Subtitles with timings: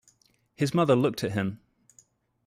[0.55, 1.59] His mother looked at him.